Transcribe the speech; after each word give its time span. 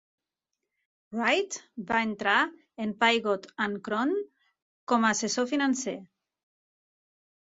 Wright 1.15 1.57
va 1.91 1.99
entrar 2.05 2.37
en 2.85 2.95
Pygott 3.03 3.45
and 3.67 3.79
Crone 3.87 4.23
com 4.93 5.05
a 5.05 5.11
assessor 5.17 5.47
financer. 5.51 5.95